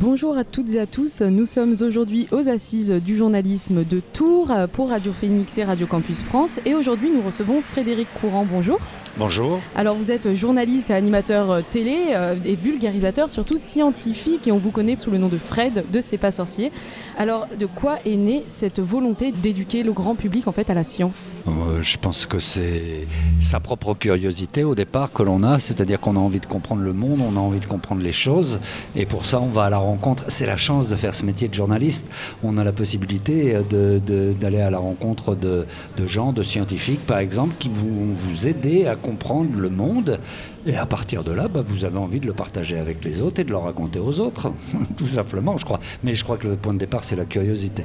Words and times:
Bonjour 0.00 0.38
à 0.38 0.44
toutes 0.44 0.74
et 0.74 0.80
à 0.80 0.86
tous. 0.86 1.20
Nous 1.20 1.44
sommes 1.44 1.74
aujourd'hui 1.82 2.26
aux 2.32 2.48
assises 2.48 2.90
du 2.90 3.18
journalisme 3.18 3.84
de 3.84 4.00
Tours 4.00 4.50
pour 4.72 4.88
Radio 4.88 5.12
Phoenix 5.12 5.58
et 5.58 5.64
Radio 5.64 5.86
Campus 5.86 6.22
France. 6.22 6.58
Et 6.64 6.74
aujourd'hui, 6.74 7.10
nous 7.10 7.20
recevons 7.20 7.60
Frédéric 7.60 8.08
Courant. 8.18 8.46
Bonjour. 8.50 8.78
Bonjour. 9.16 9.60
Alors 9.74 9.96
vous 9.96 10.10
êtes 10.10 10.34
journaliste 10.34 10.90
et 10.90 10.94
animateur 10.94 11.50
euh, 11.50 11.60
télé 11.68 12.12
euh, 12.14 12.36
et 12.44 12.54
vulgarisateur, 12.54 13.28
surtout 13.28 13.56
scientifique, 13.56 14.46
et 14.46 14.52
on 14.52 14.58
vous 14.58 14.70
connaît 14.70 14.96
sous 14.96 15.10
le 15.10 15.18
nom 15.18 15.28
de 15.28 15.36
Fred 15.36 15.84
de 15.92 16.00
C'est 16.00 16.16
pas 16.16 16.30
sorcier. 16.30 16.70
Alors 17.18 17.48
de 17.58 17.66
quoi 17.66 17.98
est 18.06 18.16
née 18.16 18.44
cette 18.46 18.80
volonté 18.80 19.32
d'éduquer 19.32 19.82
le 19.82 19.92
grand 19.92 20.14
public 20.14 20.46
en 20.48 20.52
fait 20.52 20.70
à 20.70 20.74
la 20.74 20.84
science? 20.84 21.34
Euh, 21.48 21.82
Je 21.82 21.98
pense 21.98 22.24
que 22.24 22.38
c'est 22.38 23.08
sa 23.40 23.60
propre 23.60 23.94
curiosité 23.94 24.64
au 24.64 24.74
départ 24.74 25.12
que 25.12 25.22
l'on 25.22 25.42
a, 25.42 25.58
c'est-à-dire 25.58 26.00
qu'on 26.00 26.16
a 26.16 26.20
envie 26.20 26.40
de 26.40 26.46
comprendre 26.46 26.82
le 26.82 26.92
monde, 26.92 27.18
on 27.20 27.36
a 27.36 27.40
envie 27.40 27.60
de 27.60 27.66
comprendre 27.66 28.02
les 28.02 28.12
choses, 28.12 28.60
et 28.96 29.06
pour 29.06 29.26
ça 29.26 29.40
on 29.40 29.48
va 29.48 29.64
à 29.64 29.70
la 29.70 29.78
rencontre. 29.78 30.24
C'est 30.28 30.46
la 30.46 30.56
chance 30.56 30.88
de 30.88 30.96
faire 30.96 31.14
ce 31.14 31.24
métier 31.24 31.48
de 31.48 31.54
journaliste. 31.54 32.08
On 32.44 32.56
a 32.58 32.64
la 32.64 32.72
possibilité 32.72 33.56
d'aller 33.70 34.60
à 34.60 34.70
la 34.70 34.78
rencontre 34.78 35.34
de, 35.34 35.66
de 35.96 36.06
gens, 36.06 36.32
de 36.32 36.42
scientifiques 36.42 37.04
par 37.06 37.18
exemple, 37.18 37.54
qui 37.58 37.68
vont 37.68 38.12
vous 38.12 38.46
aider 38.46 38.86
à 38.86 38.96
comprendre 39.00 39.58
le 39.58 39.70
monde. 39.70 40.18
Et 40.66 40.76
à 40.76 40.86
partir 40.86 41.24
de 41.24 41.32
là, 41.32 41.48
bah, 41.48 41.62
vous 41.66 41.84
avez 41.84 41.98
envie 41.98 42.20
de 42.20 42.26
le 42.26 42.32
partager 42.32 42.78
avec 42.78 43.04
les 43.04 43.20
autres 43.20 43.40
et 43.40 43.44
de 43.44 43.50
le 43.50 43.56
raconter 43.56 43.98
aux 43.98 44.20
autres. 44.20 44.52
Tout 44.96 45.08
simplement, 45.08 45.56
je 45.58 45.64
crois. 45.64 45.80
Mais 46.04 46.14
je 46.14 46.24
crois 46.24 46.36
que 46.36 46.48
le 46.48 46.56
point 46.56 46.74
de 46.74 46.78
départ, 46.78 47.04
c'est 47.04 47.16
la 47.16 47.24
curiosité. 47.24 47.84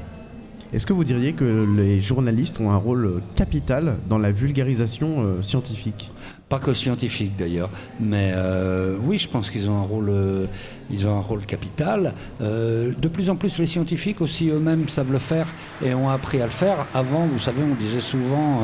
Est-ce 0.74 0.86
que 0.86 0.94
vous 0.94 1.04
diriez 1.04 1.34
que 1.34 1.66
les 1.78 2.02
journalistes 2.02 2.60
ont 2.60 2.72
un 2.72 2.78
rôle 2.78 3.22
capital 3.36 3.98
dans 4.10 4.18
la 4.18 4.32
vulgarisation 4.32 5.24
euh, 5.24 5.42
scientifique? 5.42 6.12
Pas 6.50 6.60
que 6.60 6.74
scientifique 6.74 7.36
d'ailleurs, 7.38 7.70
mais 8.00 8.32
euh, 8.36 8.98
oui, 9.02 9.18
je 9.18 9.28
pense 9.28 9.50
qu'ils 9.50 9.68
ont 9.70 9.78
un 9.78 9.84
rôle, 9.84 10.10
euh, 10.10 10.46
ils 10.92 11.08
ont 11.08 11.18
un 11.18 11.22
rôle 11.22 11.44
capital. 11.46 12.14
Euh, 12.42 12.92
de 12.96 13.08
plus 13.08 13.32
en 13.32 13.36
plus, 13.36 13.58
les 13.58 13.66
scientifiques 13.66 14.22
aussi 14.22 14.50
eux-mêmes 14.50 14.88
savent 14.88 15.12
le 15.12 15.20
faire 15.20 15.48
et 15.84 15.96
ont 15.96 16.10
appris 16.10 16.42
à 16.42 16.46
le 16.46 16.52
faire. 16.52 16.86
Avant, 16.94 17.26
vous 17.26 17.40
savez, 17.40 17.62
on 17.64 17.74
disait 17.76 18.02
souvent 18.02 18.62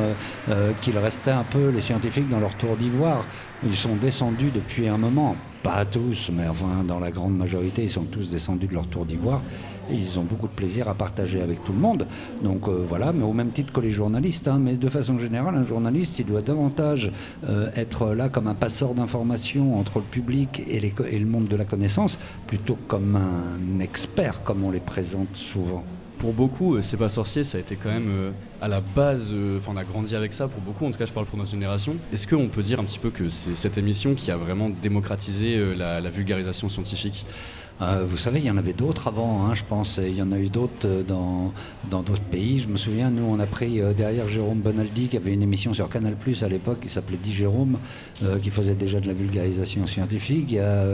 qu'ils 0.82 0.98
restaient 0.98 1.32
un 1.32 1.44
peu 1.44 1.70
les 1.70 1.82
scientifiques 1.82 2.30
dans 2.30 2.40
leur 2.40 2.54
tour 2.56 2.76
d'ivoire. 2.78 3.26
Ils 3.64 3.76
sont 3.76 3.96
descendus 3.96 4.52
depuis 4.54 4.88
un 4.88 4.98
moment, 4.98 5.36
pas 5.64 5.86
tous, 5.86 6.30
mais 6.34 6.48
enfin 6.48 6.84
dans 6.88 7.00
la 7.00 7.12
grande 7.12 7.38
majorité, 7.38 7.84
ils 7.84 7.92
sont 7.92 8.06
tous 8.06 8.30
descendus 8.30 8.68
de 8.68 8.74
leur 8.74 8.88
tour 8.88 9.06
d'ivoire 9.06 9.42
ils 9.92 10.20
ont 10.20 10.24
beaucoup 10.24 10.48
de 10.48 10.54
plaisir 10.54 10.88
à 10.90 10.94
partager 10.94 11.42
avec 11.42 11.64
tout 11.64 11.74
le 11.74 11.80
monde. 11.80 12.06
Donc 12.44 12.68
voilà, 12.68 13.12
mais 13.12 13.24
au 13.24 13.34
même 13.34 13.52
titre 13.52 13.74
que 13.74 13.80
les 13.80 13.92
journalistes. 13.92 14.48
Hein. 14.48 14.60
mais 14.60 14.74
de 14.74 14.90
façon 14.90 15.18
générale, 15.20 15.56
un 15.56 15.66
journaliste, 15.66 16.20
il 16.20 16.26
doit 16.26 16.42
davantage 16.42 17.12
être 17.76 18.14
là 18.14 18.30
comme 18.30 18.48
un 18.48 18.56
passeur 18.56 18.94
d'informations 18.94 19.78
entre 19.80 20.00
le 20.00 20.06
public 20.06 20.62
et, 20.68 20.80
le 20.80 21.26
monde 21.26 21.48
de 21.48 21.56
la 21.56 21.66
connaissance, 21.66 22.18
plutôt 22.48 22.78
comme 22.88 23.16
un 23.16 23.80
expert, 23.80 24.44
comme 24.44 24.64
on 24.64 24.72
les 24.72 24.80
présente 24.80 25.36
souvent. 25.36 25.84
Pour 26.20 26.34
beaucoup, 26.34 26.76
euh, 26.76 26.82
C'est 26.82 26.98
pas 26.98 27.10
sorcier, 27.10 27.44
ça 27.44 27.58
a 27.58 27.62
été 27.62 27.76
quand 27.76 27.90
même 27.90 28.34
à 28.62 28.68
la 28.68 28.82
base, 28.82 29.34
enfin 29.58 29.72
on 29.74 29.78
a 29.78 29.84
grandi 29.84 30.16
avec 30.16 30.34
ça 30.34 30.48
pour 30.48 30.62
beaucoup, 30.62 30.86
en 30.86 30.92
tout 30.92 30.98
cas 30.98 31.06
je 31.06 31.14
parle 31.14 31.26
pour 31.26 31.38
notre 31.38 31.52
génération. 31.52 31.96
Est-ce 32.14 32.28
qu'on 32.28 32.48
peut 32.48 32.64
dire 32.64 32.80
un 32.80 32.84
petit 32.84 33.00
peu 33.00 33.10
que 33.10 33.28
c'est 33.30 33.56
cette 33.56 33.78
émission 33.78 34.14
qui 34.14 34.32
a 34.32 34.38
vraiment 34.38 34.70
démocratisé 34.70 35.76
la 35.76 36.10
vulgarisation 36.10 36.70
scientifique? 36.70 37.26
Euh, 37.82 38.06
vous 38.08 38.18
savez, 38.18 38.40
il 38.40 38.46
y 38.46 38.52
en 38.52 38.58
avait 38.58 38.74
d'autres 38.74 39.08
avant, 39.08 39.46
hein, 39.46 39.56
je 39.56 39.64
pense. 39.68 39.98
Il 39.98 40.16
y 40.16 40.22
en 40.22 40.32
a 40.32 40.38
eu 40.38 40.50
d'autres 40.50 40.86
euh, 40.86 41.02
dans, 41.02 41.52
dans 41.90 42.04
d'autres 42.04 42.22
pays. 42.22 42.60
Je 42.60 42.68
me 42.68 42.78
souviens, 42.78 43.10
nous, 43.10 43.24
on 43.24 43.40
a 43.40 43.48
pris 43.48 43.82
euh, 43.82 43.94
derrière 43.94 44.30
Jérôme 44.30 44.60
Bonaldi, 44.60 45.08
qui 45.08 45.18
avait 45.18 45.34
une 45.34 45.42
émission 45.42 45.74
sur 45.74 45.90
Canal 45.90 46.16
Plus 46.16 46.44
à 46.44 46.48
l'époque, 46.48 46.82
qui 46.82 46.90
s'appelait 46.90 47.18
Dit 47.18 47.34
Jérôme, 47.34 47.80
qui 48.44 48.52
faisait 48.52 48.76
déjà 48.76 49.00
de 49.00 49.08
la 49.08 49.14
vulgarisation 49.14 49.88
scientifique. 49.88 50.46
Il 50.50 50.56
y 50.56 50.60
a 50.60 50.86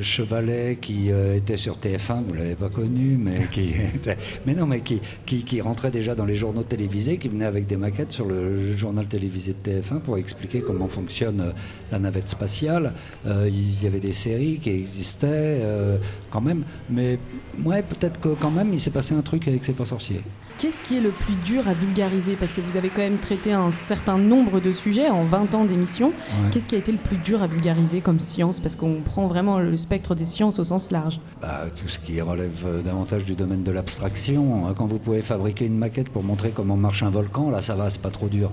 Chevalet, 0.00 0.78
qui 0.80 1.10
était 1.10 1.58
sur 1.58 1.76
TF1, 1.76 2.24
vous 2.24 2.32
ne 2.34 2.38
l'avez 2.38 2.54
pas 2.54 2.70
connu, 2.70 3.18
mais 3.18 3.46
qui, 3.52 3.74
mais 4.46 4.54
non, 4.54 4.66
mais 4.66 4.80
qui, 4.80 5.00
qui, 5.26 5.44
qui, 5.44 5.60
rentrait 5.60 5.90
déjà 5.90 6.14
dans 6.14 6.24
les 6.24 6.36
journaux 6.36 6.62
télévisés, 6.62 7.18
qui 7.18 7.28
venait 7.28 7.44
avec 7.44 7.66
des 7.66 7.76
maquettes 7.76 8.12
sur 8.12 8.26
le 8.26 8.74
journal 8.76 9.06
télévisé 9.06 9.54
de 9.54 9.70
TF1 9.70 10.00
pour 10.00 10.16
expliquer 10.18 10.60
comment 10.60 10.88
fonctionne 10.88 11.52
la 11.90 11.98
navette 11.98 12.28
spatiale. 12.28 12.92
il 13.26 13.82
y 13.82 13.86
avait 13.86 14.00
des 14.00 14.12
qui 14.60 14.70
existait 14.70 15.26
euh, 15.26 15.96
quand 16.30 16.40
même. 16.40 16.64
Mais 16.88 17.18
ouais, 17.64 17.82
peut-être 17.82 18.20
que 18.20 18.28
quand 18.40 18.50
même, 18.50 18.72
il 18.72 18.80
s'est 18.80 18.90
passé 18.90 19.14
un 19.14 19.22
truc 19.22 19.46
avec 19.48 19.64
C'est 19.64 19.72
pas 19.72 19.86
sorcier. 19.86 20.20
Qu'est-ce 20.60 20.82
qui 20.82 20.98
est 20.98 21.00
le 21.00 21.10
plus 21.10 21.36
dur 21.36 21.66
à 21.68 21.72
vulgariser? 21.72 22.36
Parce 22.36 22.52
que 22.52 22.60
vous 22.60 22.76
avez 22.76 22.90
quand 22.90 23.00
même 23.00 23.16
traité 23.16 23.54
un 23.54 23.70
certain 23.70 24.18
nombre 24.18 24.60
de 24.60 24.74
sujets 24.74 25.08
en 25.08 25.24
20 25.24 25.54
ans 25.54 25.64
d'émission. 25.64 26.12
Qu'est-ce 26.52 26.68
qui 26.68 26.74
a 26.74 26.78
été 26.78 26.92
le 26.92 26.98
plus 26.98 27.16
dur 27.16 27.42
à 27.42 27.46
vulgariser 27.46 28.02
comme 28.02 28.20
science? 28.20 28.60
Parce 28.60 28.76
qu'on 28.76 28.96
prend 29.02 29.26
vraiment 29.26 29.58
le 29.58 29.78
spectre 29.78 30.14
des 30.14 30.26
sciences 30.26 30.58
au 30.58 30.64
sens 30.64 30.90
large. 30.90 31.18
Bah, 31.40 31.64
tout 31.74 31.88
ce 31.88 31.98
qui 31.98 32.20
relève 32.20 32.66
euh, 32.66 32.82
davantage 32.82 33.24
du 33.24 33.36
domaine 33.36 33.62
de 33.62 33.70
l'abstraction. 33.70 34.66
Hein. 34.66 34.74
Quand 34.76 34.84
vous 34.84 34.98
pouvez 34.98 35.22
fabriquer 35.22 35.64
une 35.64 35.78
maquette 35.78 36.10
pour 36.10 36.22
montrer 36.22 36.50
comment 36.50 36.76
marche 36.76 37.02
un 37.02 37.10
volcan, 37.10 37.48
là 37.48 37.62
ça 37.62 37.74
va, 37.74 37.88
c'est 37.88 38.02
pas 38.02 38.10
trop 38.10 38.28
dur. 38.28 38.50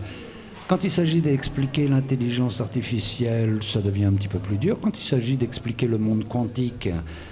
Quand 0.68 0.84
il 0.84 0.92
s'agit 0.92 1.22
d'expliquer 1.22 1.88
l'intelligence 1.88 2.60
artificielle, 2.60 3.60
ça 3.64 3.80
devient 3.80 4.04
un 4.04 4.12
petit 4.12 4.28
peu 4.28 4.38
plus 4.38 4.58
dur. 4.58 4.78
Quand 4.82 5.00
il 5.00 5.04
s'agit 5.04 5.38
d'expliquer 5.38 5.88
le 5.88 5.98
monde 5.98 6.28
quantique, 6.28 6.90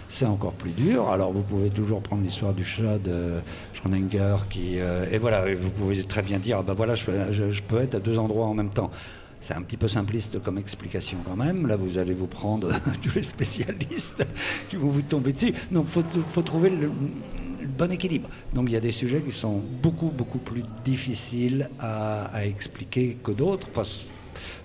c'est 0.07 0.25
encore 0.25 0.53
plus 0.53 0.71
dur. 0.71 1.09
Alors 1.09 1.33
vous 1.33 1.41
pouvez 1.41 1.69
toujours 1.69 2.01
prendre 2.01 2.23
l'histoire 2.23 2.53
du 2.53 2.63
chat 2.63 2.97
de 2.97 3.41
Schrödinger 3.73 4.37
qui... 4.49 4.79
Euh, 4.79 5.05
et 5.11 5.17
voilà, 5.17 5.53
vous 5.53 5.69
pouvez 5.69 6.01
très 6.03 6.21
bien 6.21 6.39
dire, 6.39 6.63
ben 6.63 6.73
voilà, 6.73 6.95
je, 6.95 7.61
peux 7.61 7.81
être 7.81 7.95
à 7.95 7.99
deux 7.99 8.19
endroits 8.19 8.45
en 8.45 8.53
même 8.53 8.69
temps. 8.69 8.89
C'est 9.41 9.53
un 9.53 9.63
petit 9.63 9.75
peu 9.75 9.89
simpliste 9.89 10.41
comme 10.41 10.57
explication 10.57 11.17
quand 11.25 11.35
même. 11.35 11.67
Là, 11.67 11.75
vous 11.75 11.97
allez 11.97 12.13
vous 12.13 12.27
prendre 12.27 12.69
tous 13.01 13.15
les 13.15 13.23
spécialistes 13.23 14.25
qui 14.69 14.77
vont 14.77 14.87
vous 14.87 15.01
tomber 15.01 15.33
dessus. 15.33 15.53
Donc, 15.71 15.87
il 15.93 16.21
faut, 16.21 16.41
trouver 16.41 16.69
le, 16.69 16.89
bon 17.69 17.91
équilibre. 17.91 18.29
Donc 18.53 18.65
il 18.67 18.73
y 18.73 18.77
a 18.77 18.81
des 18.81 18.91
sujets 18.91 19.21
qui 19.21 19.31
sont 19.31 19.61
beaucoup, 19.81 20.09
beaucoup 20.09 20.39
plus 20.39 20.63
difficiles 20.83 21.69
à, 21.79 22.45
expliquer 22.45 23.17
que 23.23 23.31
d'autres, 23.31 23.67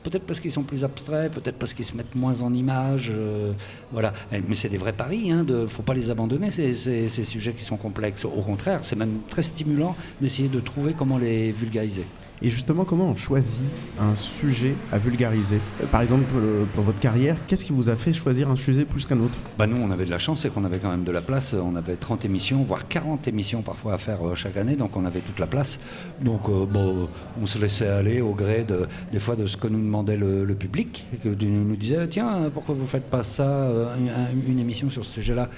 peut-être 0.03 0.25
parce 0.25 0.41
qu'ils 0.41 0.53
sont 0.53 0.63
plus 0.63 0.85
abstraits, 0.85 1.33
peut-être 1.33 1.57
parce 1.57 1.75
qu'ils 1.75 1.85
se 1.85 1.97
mettent 1.97 2.15
moins 2.15 2.43
en 2.43 2.53
image. 2.53 3.11
Euh, 3.15 3.53
voilà. 3.93 4.13
Mais 4.31 4.55
c'est 4.55 4.69
des 4.69 4.79
vrais 4.79 4.93
paris, 4.93 5.23
il 5.25 5.31
hein, 5.33 5.45
ne 5.47 5.67
faut 5.67 5.83
pas 5.83 5.95
les 5.95 6.11
abandonner, 6.11 6.51
ces, 6.51 6.75
ces 6.75 7.25
sujets 7.25 7.53
qui 7.53 7.65
sont 7.65 7.77
complexes. 7.77 8.25
Au 8.25 8.43
contraire, 8.43 8.81
c'est 8.83 8.97
même 8.97 9.21
très 9.29 9.43
stimulant 9.43 9.97
d'essayer 10.21 10.49
de 10.49 10.61
trouver 10.61 10.95
comment 10.97 11.19
les 11.19 11.53
vulgariser. 11.53 12.05
Et 12.43 12.49
justement, 12.49 12.85
comment 12.85 13.11
on 13.11 13.17
choisit 13.17 13.67
un 14.01 14.15
sujet 14.15 14.75
à 14.93 14.99
vulgariser 14.99 15.59
euh, 15.83 15.87
Par 15.87 16.01
exemple, 16.01 16.25
euh, 16.37 16.65
dans 16.75 16.83
votre 16.83 16.99
carrière, 16.99 17.37
qu'est-ce 17.47 17.67
qui 17.67 17.73
vous 17.73 17.91
a 17.91 17.97
fait 17.97 18.15
choisir 18.15 18.51
un 18.51 18.57
sujet 18.57 18.87
plus 18.87 19.05
qu'un 19.05 19.21
autre? 19.21 19.39
Bah 19.59 19.67
Nous, 19.67 19.77
on 19.77 19.91
avait 19.91 20.07
de 20.07 20.11
la 20.11 20.19
chance, 20.19 20.41
c'est 20.41 20.51
qu'on 20.51 20.65
avait 20.65 20.79
quand 20.79 20.91
même 20.91 21.05
de 21.05 21.13
la 21.13 21.21
place. 21.21 21.55
On 21.55 21.77
avait 21.77 21.97
30 21.97 22.25
émissions, 22.25 22.63
voire 22.63 22.89
40 22.89 23.29
émissions 23.29 23.61
parfois 23.61 23.93
à 23.95 23.99
faire 23.99 24.27
euh, 24.27 24.35
chaque 24.35 24.57
année, 24.57 24.77
donc 24.77 24.97
on 24.97 25.05
avait 25.05 25.21
toute 25.21 25.39
la 25.39 25.47
place. 25.47 25.81
Donc, 26.23 26.45
bon, 26.45 27.09
on 27.41 27.47
se 27.47 27.59
laissait 27.59 27.89
aller 27.89 28.23
au 28.23 28.33
gré 28.33 28.65
de, 28.65 28.89
des 29.13 29.21
fois 29.21 29.37
de 29.37 29.47
ce 29.47 29.59
que 29.59 29.69
nous 29.69 29.81
demandait 29.81 30.17
le, 30.17 30.55
public, 30.55 31.07
et 31.15 31.17
que 31.17 31.29
nous 31.29 31.77
disait, 31.77 32.09
tiens, 32.09 32.51
pourquoi 32.53 32.75
vous 32.75 32.87
faites 32.87 33.09
pas 33.09 33.23
ça, 33.23 33.71
une 34.47 34.59
émission 34.59 34.91
sur 34.91 35.05
ce 35.05 35.13
sujet-là? 35.13 35.49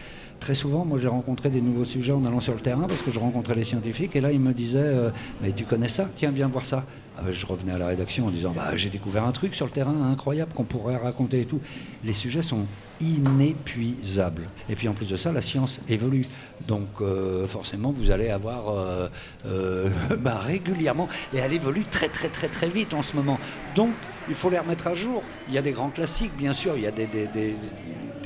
Très 0.43 0.57
souvent, 0.57 0.85
moi 0.85 0.99
j'ai 0.99 1.07
rencontré 1.07 1.51
des 1.51 1.61
nouveaux 1.61 1.85
sujets 1.85 2.11
en 2.11 2.25
allant 2.25 2.41
sur 2.41 2.53
le 2.53 2.59
terrain 2.59 2.89
parce 2.89 3.01
que 3.01 3.13
je 3.13 3.21
rencontrais 3.21 3.55
les 3.55 3.63
scientifiques 3.63 4.17
et 4.17 4.21
là 4.21 4.33
ils 4.33 4.41
me 4.41 4.53
disaient 4.53 4.79
euh, 4.81 5.11
Mais 5.41 5.53
tu 5.53 5.63
connais 5.63 5.87
ça? 5.87 6.09
Tiens, 6.17 6.33
viens 6.33 6.49
voir 6.49 6.65
ça. 6.65 6.85
Ah 7.17 7.21
ben, 7.25 7.33
je 7.33 7.47
revenais 7.47 7.71
à 7.71 7.79
la 7.79 7.87
rédaction 7.87 8.27
en 8.27 8.31
disant 8.33 8.51
bah, 8.51 8.75
J'ai 8.75 8.91
découvert 8.91 9.23
un 9.23 9.31
truc 9.31 9.55
sur 9.55 9.67
le 9.67 9.71
terrain 9.71 9.95
incroyable 10.11 10.53
qu'on 10.53 10.65
pourrait 10.65 10.97
raconter 10.97 11.43
et 11.43 11.45
tout. 11.45 11.61
Les 12.03 12.13
sujets 12.13 12.43
sont 12.43 12.67
inépuisables. 13.01 14.49
Et 14.69 14.75
puis 14.75 14.89
en 14.89 14.95
plus 14.95 15.07
de 15.07 15.15
ça, 15.15 15.31
la 15.31 15.43
science 15.43 15.81
évolue. 15.89 16.25
Donc 16.67 16.89
euh, 17.01 17.47
forcément, 17.47 17.93
vous 17.93 18.11
allez 18.11 18.29
avoir 18.29 19.09
euh, 19.47 19.91
bah, 20.19 20.41
régulièrement, 20.41 21.09
et 21.33 21.39
elle 21.39 21.53
évolue 21.53 21.85
très 21.85 22.09
très 22.09 22.29
très 22.29 22.49
très 22.49 22.69
vite 22.69 22.95
en 22.95 23.05
ce 23.05 23.15
moment. 23.15 23.39
Donc 23.77 23.93
il 24.29 24.35
faut 24.35 24.51
les 24.51 24.59
remettre 24.59 24.89
à 24.89 24.95
jour. 24.95 25.23
Il 25.47 25.55
y 25.55 25.59
a 25.59 25.63
des 25.63 25.73
grands 25.73 25.91
classiques, 25.91 26.37
bien 26.37 26.53
sûr, 26.53 26.73
il 26.75 26.83
y 26.83 26.87
a 26.89 26.91
des, 26.91 27.07
des 27.07 27.55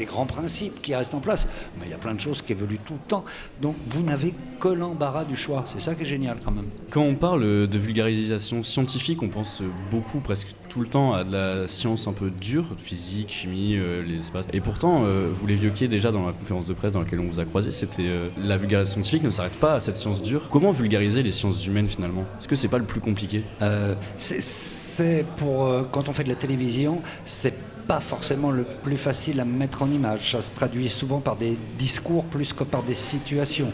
grands 0.04 0.26
principes 0.26 0.82
qui 0.82 0.94
restent 0.94 1.14
en 1.14 1.20
place. 1.20 1.48
Mais 1.78 1.86
il 1.86 1.90
y 1.90 1.94
a 1.94 1.98
plein 1.98 2.14
de 2.14 2.20
choses 2.20 2.42
qui 2.42 2.52
évoluent 2.52 2.80
tout 2.84 2.94
le 2.94 3.08
temps. 3.08 3.24
Donc 3.60 3.76
vous 3.86 4.02
n'avez 4.02 4.34
que 4.60 4.68
l'embarras 4.68 5.24
du 5.24 5.36
choix. 5.36 5.64
C'est 5.72 5.80
ça 5.80 5.94
qui 5.94 6.02
est 6.02 6.06
génial 6.06 6.38
quand 6.44 6.52
même. 6.52 6.66
Quand 6.90 7.02
on 7.02 7.14
parle 7.14 7.66
de 7.66 7.78
vulgarisation 7.78 8.62
scientifique, 8.62 9.22
on 9.22 9.28
pense 9.28 9.62
beaucoup, 9.90 10.20
presque 10.20 10.48
tout 10.68 10.80
le 10.80 10.88
temps, 10.88 11.14
à 11.14 11.24
de 11.24 11.32
la 11.32 11.66
science 11.66 12.06
un 12.06 12.12
peu 12.12 12.30
dure, 12.30 12.66
physique, 12.76 13.30
chimie, 13.30 13.76
euh, 13.76 14.02
les 14.02 14.18
espaces. 14.18 14.46
Et 14.52 14.60
pourtant, 14.60 15.04
euh, 15.04 15.30
vous 15.32 15.46
l'évoquiez 15.46 15.88
déjà 15.88 16.12
dans 16.12 16.26
la 16.26 16.32
conférence 16.32 16.66
de 16.66 16.74
presse 16.74 16.92
dans 16.92 17.00
laquelle 17.00 17.20
on 17.20 17.28
vous 17.28 17.40
a 17.40 17.44
croisé, 17.44 17.70
c'était 17.70 18.02
euh, 18.06 18.28
la 18.36 18.56
vulgarisation 18.56 19.02
scientifique 19.02 19.22
ne 19.22 19.30
s'arrête 19.30 19.56
pas 19.56 19.74
à 19.74 19.80
cette 19.80 19.96
science 19.96 20.20
dure. 20.20 20.48
Comment 20.50 20.72
vulgariser 20.72 21.22
les 21.22 21.32
sciences 21.32 21.66
humaines 21.66 21.88
finalement? 21.88 22.24
Est-ce 22.38 22.48
que 22.48 22.56
c'est 22.56 22.68
pas 22.68 22.78
le 22.78 22.84
plus 22.84 23.00
compliqué? 23.00 23.42
C'est 24.16 25.24
pour 25.36 25.70
quand 25.90 26.08
on 26.08 26.12
fait 26.12 26.24
de 26.24 26.28
la 26.28 26.34
télévision, 26.34 27.00
c'est 27.24 27.54
pas 27.86 28.00
forcément 28.00 28.50
le 28.50 28.64
plus 28.64 28.96
facile 28.96 29.40
à 29.40 29.44
mettre 29.44 29.82
en 29.82 29.90
image. 29.90 30.32
Ça 30.32 30.42
se 30.42 30.54
traduit 30.54 30.88
souvent 30.88 31.20
par 31.20 31.36
des 31.36 31.56
discours 31.78 32.24
plus 32.24 32.52
que 32.52 32.64
par 32.64 32.82
des 32.82 32.94
situations. 32.94 33.70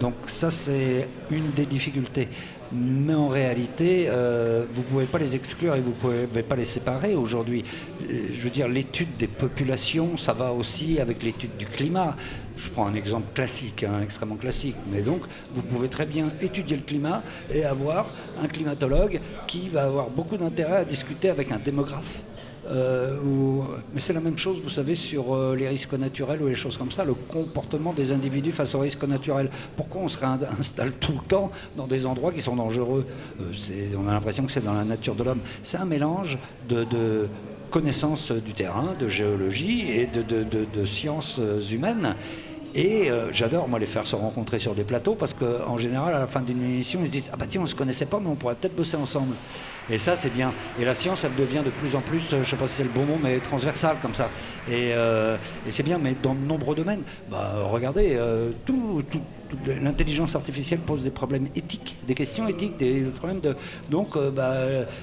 Donc 0.00 0.14
ça, 0.26 0.50
c'est 0.50 1.08
une 1.30 1.50
des 1.52 1.66
difficultés. 1.66 2.28
mais 2.72 3.14
en 3.14 3.28
réalité, 3.28 4.06
euh, 4.08 4.64
vous 4.72 4.82
ne 4.82 4.86
pouvez 4.86 5.04
pas 5.04 5.18
les 5.18 5.36
exclure 5.36 5.76
et 5.76 5.80
vous 5.80 5.90
ne 5.90 6.26
pouvez 6.26 6.42
pas 6.42 6.56
les 6.56 6.64
séparer 6.64 7.14
aujourd'hui. 7.14 7.64
Euh, 8.10 8.28
je 8.32 8.40
veux 8.40 8.50
dire, 8.50 8.66
l'étude 8.66 9.16
des 9.16 9.28
populations, 9.28 10.18
ça 10.18 10.32
va 10.32 10.52
aussi 10.52 10.98
avec 10.98 11.22
l'étude 11.22 11.56
du 11.56 11.66
climat. 11.66 12.16
Je 12.56 12.68
prends 12.70 12.86
un 12.86 12.94
exemple 12.94 13.32
classique, 13.34 13.84
hein, 13.84 14.00
extrêmement 14.02 14.36
classique, 14.36 14.76
mais 14.90 15.02
donc 15.02 15.22
vous 15.54 15.62
pouvez 15.62 15.88
très 15.88 16.06
bien 16.06 16.26
étudier 16.40 16.76
le 16.76 16.82
climat 16.82 17.22
et 17.52 17.64
avoir 17.64 18.06
un 18.42 18.48
climatologue 18.48 19.20
qui 19.46 19.68
va 19.68 19.84
avoir 19.84 20.10
beaucoup 20.10 20.36
d'intérêt 20.36 20.78
à 20.78 20.84
discuter 20.84 21.30
avec 21.30 21.52
un 21.52 21.58
démographe 21.58 22.22
euh, 22.66 23.18
mais 23.92 24.00
c'est 24.00 24.12
la 24.12 24.20
même 24.20 24.38
chose, 24.38 24.60
vous 24.62 24.70
savez, 24.70 24.94
sur 24.94 25.34
euh, 25.34 25.54
les 25.56 25.68
risques 25.68 25.92
naturels 25.92 26.40
ou 26.42 26.48
les 26.48 26.54
choses 26.54 26.76
comme 26.76 26.90
ça, 26.90 27.04
le 27.04 27.14
comportement 27.14 27.92
des 27.92 28.12
individus 28.12 28.52
face 28.52 28.74
aux 28.74 28.80
risques 28.80 29.04
naturels. 29.04 29.50
Pourquoi 29.76 30.02
on 30.02 30.08
se 30.08 30.18
réinstalle 30.18 30.92
tout 31.00 31.12
le 31.12 31.26
temps 31.26 31.50
dans 31.76 31.86
des 31.86 32.06
endroits 32.06 32.32
qui 32.32 32.40
sont 32.40 32.56
dangereux? 32.56 33.06
Euh, 33.40 33.94
On 33.98 34.08
a 34.08 34.12
l'impression 34.12 34.44
que 34.44 34.52
c'est 34.52 34.64
dans 34.64 34.74
la 34.74 34.84
nature 34.84 35.14
de 35.14 35.24
l'homme. 35.24 35.40
C'est 35.62 35.78
un 35.78 35.84
mélange 35.84 36.38
de, 36.68 37.28
connaissances 37.70 38.30
du 38.30 38.52
terrain, 38.52 38.94
de 38.98 39.08
géologie 39.08 39.90
et 39.90 40.06
de, 40.06 40.22
de 40.22 40.86
sciences 40.86 41.40
humaines. 41.72 42.14
Et 42.74 43.08
j'adore, 43.32 43.68
moi, 43.68 43.78
les 43.78 43.86
faire 43.86 44.06
se 44.06 44.16
rencontrer 44.16 44.58
sur 44.58 44.74
des 44.74 44.84
plateaux 44.84 45.14
parce 45.14 45.32
qu'en 45.32 45.78
général, 45.78 46.14
à 46.14 46.18
la 46.18 46.26
fin 46.26 46.40
d'une 46.40 46.62
émission, 46.62 47.00
ils 47.02 47.06
se 47.06 47.12
disent 47.12 47.30
Ah 47.32 47.36
bah 47.36 47.46
tiens, 47.48 47.60
on 47.62 47.66
se 47.66 47.74
connaissait 47.74 48.06
pas, 48.06 48.18
mais 48.20 48.28
on 48.28 48.34
pourrait 48.34 48.56
peut-être 48.56 48.74
bosser 48.74 48.96
ensemble. 48.96 49.34
Et 49.90 49.98
ça, 49.98 50.16
c'est 50.16 50.32
bien. 50.32 50.52
Et 50.80 50.84
la 50.84 50.94
science, 50.94 51.24
elle 51.24 51.34
devient 51.34 51.60
de 51.64 51.70
plus 51.70 51.94
en 51.94 52.00
plus, 52.00 52.22
euh, 52.32 52.42
je 52.42 52.48
sais 52.48 52.56
pas 52.56 52.66
si 52.66 52.76
c'est 52.76 52.84
le 52.84 52.88
bon 52.88 53.04
mot, 53.04 53.18
mais 53.22 53.38
transversale 53.38 53.96
comme 54.00 54.14
ça. 54.14 54.30
Et, 54.66 54.92
euh, 54.94 55.36
c'est 55.68 55.82
bien, 55.82 55.98
mais 55.98 56.16
dans 56.22 56.34
de 56.34 56.40
nombreux 56.40 56.74
domaines. 56.74 57.02
Bah, 57.30 57.52
regardez, 57.70 58.14
euh, 58.14 58.52
tout, 58.64 59.02
l'intelligence 59.66 60.34
artificielle 60.34 60.80
pose 60.80 61.04
des 61.04 61.10
problèmes 61.10 61.48
éthiques, 61.54 61.98
des 62.06 62.14
questions 62.14 62.48
éthiques, 62.48 62.78
des 62.78 63.02
problèmes 63.02 63.40
de. 63.40 63.54
Donc, 63.90 64.16
bah, 64.34 64.56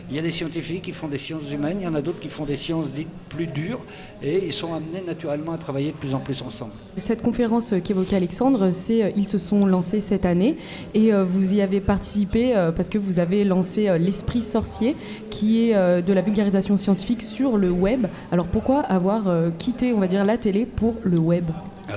il 0.09 0.15
y 0.15 0.19
a 0.19 0.21
des 0.21 0.31
scientifiques 0.31 0.83
qui 0.83 0.91
font 0.93 1.07
des 1.07 1.19
sciences 1.19 1.49
humaines, 1.51 1.77
il 1.79 1.83
y 1.83 1.87
en 1.87 1.95
a 1.95 2.01
d'autres 2.01 2.19
qui 2.19 2.29
font 2.29 2.45
des 2.45 2.57
sciences 2.57 2.91
dites 2.91 3.07
plus 3.29 3.47
dures, 3.47 3.79
et 4.21 4.45
ils 4.45 4.53
sont 4.53 4.73
amenés 4.73 5.03
naturellement 5.05 5.53
à 5.53 5.57
travailler 5.57 5.91
de 5.91 5.97
plus 5.97 6.13
en 6.15 6.19
plus 6.19 6.41
ensemble. 6.41 6.73
Cette 6.97 7.21
qu'évoquait 7.69 8.15
Alexandre, 8.15 8.71
c'est 8.71 9.13
ils 9.15 9.27
se 9.27 9.37
sont 9.37 9.65
lancés 9.65 10.01
cette 10.01 10.25
année, 10.25 10.57
et 10.93 11.11
vous 11.11 11.53
y 11.53 11.61
avez 11.61 11.81
participé 11.81 12.53
parce 12.75 12.89
que 12.89 12.97
vous 12.97 13.19
avez 13.19 13.43
lancé 13.43 13.97
l'esprit 13.99 14.41
sorcier 14.41 14.95
qui 15.29 15.69
est 15.69 15.75
euh, 15.75 16.01
de 16.01 16.13
la 16.13 16.21
vulgarisation 16.21 16.77
scientifique 16.77 17.21
sur 17.21 17.57
le 17.57 17.71
web. 17.71 18.07
Alors 18.31 18.47
pourquoi 18.47 18.81
avoir 18.81 19.27
euh, 19.27 19.49
quitté, 19.57 19.93
on 19.93 19.99
va 19.99 20.07
dire, 20.07 20.25
la 20.25 20.37
télé 20.37 20.65
pour 20.65 20.95
le 21.03 21.17
web? 21.17 21.45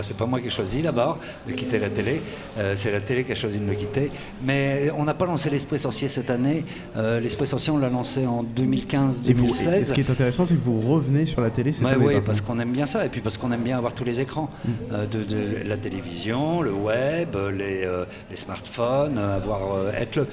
C'est 0.02 0.16
pas 0.16 0.26
moi 0.26 0.40
qui 0.40 0.46
ai 0.46 0.50
choisi 0.50 0.82
là-bas 0.82 1.18
de 1.46 1.52
quitter 1.52 1.78
la 1.78 1.90
télé, 1.90 2.20
euh, 2.58 2.74
c'est 2.76 2.90
la 2.90 3.00
télé 3.00 3.24
qui 3.24 3.32
a 3.32 3.34
choisi 3.34 3.58
de 3.58 3.64
me 3.64 3.74
quitter. 3.74 4.10
Mais 4.42 4.90
on 4.96 5.04
n'a 5.04 5.14
pas 5.14 5.26
lancé 5.26 5.50
l'Esprit 5.50 5.78
Sorcier 5.78 6.08
cette 6.08 6.30
année. 6.30 6.64
L'Esprit 6.96 7.46
Sorcier, 7.46 7.72
on 7.72 7.78
l'a 7.78 7.88
lancé 7.88 8.26
en 8.26 8.44
2015-2016. 8.44 9.84
ce 9.84 9.92
qui 9.92 10.00
est 10.00 10.10
intéressant, 10.10 10.46
c'est 10.46 10.54
que 10.54 10.62
vous 10.62 10.80
revenez 10.80 11.26
sur 11.26 11.40
la 11.40 11.50
télé 11.50 11.72
cette 11.72 11.86
année. 11.86 12.04
Oui, 12.04 12.14
parce 12.24 12.40
qu'on 12.40 12.58
aime 12.60 12.72
bien 12.72 12.86
ça, 12.86 13.04
et 13.04 13.08
puis 13.08 13.20
parce 13.20 13.38
qu'on 13.38 13.52
aime 13.52 13.62
bien 13.62 13.78
avoir 13.78 13.94
tous 13.94 14.04
les 14.04 14.20
écrans. 14.20 14.50
Mm. 14.64 15.06
de, 15.10 15.68
la 15.68 15.76
télévision, 15.76 16.62
le 16.62 16.72
web, 16.72 17.36
les, 17.52 17.88
les 18.30 18.36
smartphones, 18.36 19.18
avoir, 19.18 19.88
être 19.94 20.16
le 20.16 20.22
euh, 20.22 20.26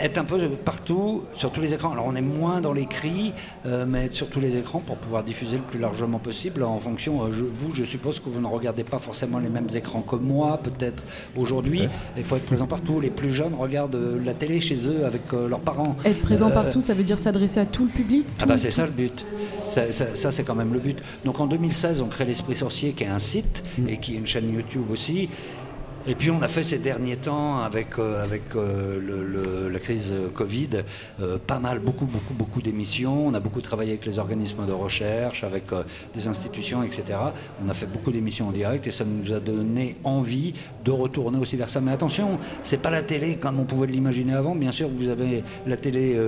être 0.00 0.18
un 0.18 0.24
peu 0.24 0.38
partout, 0.64 1.24
sur 1.34 1.50
tous 1.50 1.60
les 1.60 1.74
écrans. 1.74 1.92
Alors 1.92 2.06
on 2.06 2.14
est 2.14 2.22
moins 2.22 2.60
dans 2.60 2.72
les 2.72 2.86
cris, 2.86 3.32
euh, 3.66 3.84
mais 3.88 4.06
être 4.06 4.14
sur 4.14 4.28
tous 4.28 4.40
les 4.40 4.56
écrans 4.56 4.80
pour 4.80 4.96
pouvoir 4.96 5.22
diffuser 5.22 5.56
le 5.56 5.62
plus 5.62 5.78
largement 5.78 6.18
possible 6.18 6.62
en 6.62 6.78
fonction, 6.78 7.24
euh, 7.24 7.30
vous, 7.30 7.74
je 7.74 7.84
suppose 7.84 8.20
que 8.20 8.28
vous 8.28 8.40
ne 8.40 8.46
regardez 8.46 8.84
pas 8.84 8.98
forcément 8.98 9.38
les 9.38 9.48
mêmes 9.48 9.68
écrans 9.74 10.02
que 10.02 10.16
moi, 10.16 10.60
peut-être 10.62 11.04
aujourd'hui. 11.36 11.88
Il 12.16 12.24
faut 12.24 12.36
être 12.36 12.46
présent 12.46 12.66
partout. 12.66 13.00
Les 13.00 13.10
plus 13.10 13.30
jeunes 13.30 13.54
regardent 13.58 13.98
la 14.24 14.34
télé 14.34 14.60
chez 14.60 14.88
eux 14.88 15.04
avec 15.04 15.22
leurs 15.32 15.60
parents. 15.60 15.96
Être 16.04 16.22
présent 16.22 16.50
partout, 16.50 16.80
ça 16.80 16.94
veut 16.94 17.04
dire 17.04 17.18
s'adresser 17.18 17.60
à 17.60 17.66
tout 17.66 17.84
le 17.84 17.90
public 17.90 18.26
Ah 18.40 18.46
bah 18.46 18.58
c'est 18.58 18.70
ça 18.70 18.86
le 18.86 18.92
but. 18.92 19.24
Ça, 19.68 19.92
ça 19.92 20.32
c'est 20.32 20.44
quand 20.44 20.54
même 20.54 20.72
le 20.72 20.78
but. 20.78 20.98
Donc 21.24 21.40
en 21.40 21.46
2016, 21.46 22.00
on 22.00 22.06
crée 22.06 22.24
l'Esprit 22.24 22.56
Sorcier 22.56 22.92
qui 22.92 23.04
est 23.04 23.08
un 23.08 23.18
site 23.18 23.62
mm. 23.78 23.88
et 23.88 23.98
qui 23.98 24.14
est 24.14 24.18
une 24.18 24.26
chaîne 24.26 24.52
YouTube 24.52 24.84
aussi. 24.90 25.28
Et 26.10 26.14
puis 26.14 26.30
on 26.30 26.40
a 26.40 26.48
fait 26.48 26.64
ces 26.64 26.78
derniers 26.78 27.18
temps 27.18 27.60
avec, 27.60 27.98
euh, 27.98 28.24
avec 28.24 28.56
euh, 28.56 29.68
la 29.70 29.78
crise 29.78 30.14
Covid 30.34 30.70
euh, 31.20 31.36
pas 31.36 31.58
mal, 31.58 31.80
beaucoup, 31.80 32.06
beaucoup, 32.06 32.32
beaucoup 32.32 32.62
d'émissions. 32.62 33.26
On 33.26 33.34
a 33.34 33.40
beaucoup 33.40 33.60
travaillé 33.60 33.90
avec 33.90 34.06
les 34.06 34.18
organismes 34.18 34.64
de 34.64 34.72
recherche, 34.72 35.44
avec 35.44 35.64
des 36.14 36.26
institutions, 36.26 36.82
etc. 36.82 37.18
On 37.62 37.68
a 37.68 37.74
fait 37.74 37.84
beaucoup 37.84 38.10
d'émissions 38.10 38.48
en 38.48 38.52
direct 38.52 38.86
et 38.86 38.90
ça 38.90 39.04
nous 39.04 39.34
a 39.34 39.38
donné 39.38 39.96
envie 40.02 40.54
de 40.82 40.90
retourner 40.90 41.36
aussi 41.36 41.56
vers 41.56 41.68
ça. 41.68 41.82
Mais 41.82 41.92
attention, 41.92 42.38
c'est 42.62 42.80
pas 42.80 42.90
la 42.90 43.02
télé 43.02 43.36
comme 43.36 43.60
on 43.60 43.64
pouvait 43.64 43.86
l'imaginer 43.86 44.32
avant. 44.32 44.54
Bien 44.54 44.72
sûr, 44.72 44.88
vous 44.88 45.08
avez 45.08 45.44
la 45.66 45.76
télé 45.76 46.18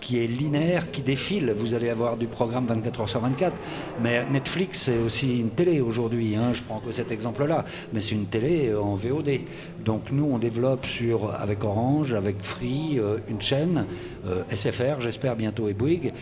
qui 0.00 0.22
est 0.22 0.26
linéaire, 0.26 0.90
qui 0.90 1.02
défile. 1.02 1.52
Vous 1.56 1.74
allez 1.74 1.90
avoir 1.90 2.16
du 2.16 2.26
programme 2.26 2.66
24 2.66 3.00
heures 3.00 3.08
sur 3.08 3.20
24. 3.20 3.54
Mais 4.02 4.24
Netflix, 4.30 4.82
c'est 4.82 4.98
aussi 4.98 5.40
une 5.40 5.50
télé 5.50 5.80
aujourd'hui. 5.80 6.36
Hein. 6.36 6.52
je 6.54 6.62
prends 6.62 6.80
que 6.80 6.92
cet 6.92 7.12
exemple-là. 7.12 7.64
Mais 7.92 8.00
c'est 8.00 8.14
une 8.14 8.26
télé 8.26 8.68
euh, 8.68 8.80
en 8.80 8.94
VOD. 8.94 9.40
Donc 9.84 10.10
nous, 10.12 10.28
on 10.30 10.38
développe 10.38 10.86
sur, 10.86 11.34
avec 11.34 11.64
Orange, 11.64 12.12
avec 12.12 12.36
Free, 12.42 12.98
euh, 12.98 13.18
une 13.28 13.40
chaîne, 13.40 13.86
euh, 14.26 14.42
SFR, 14.54 15.00
j'espère 15.00 15.36
bientôt, 15.36 15.68
et 15.68 15.74
Bouygues. 15.74 16.12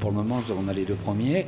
pour 0.00 0.10
le 0.10 0.16
moment, 0.16 0.42
on 0.58 0.68
a 0.68 0.72
les 0.72 0.84
deux 0.84 0.94
premiers. 0.94 1.46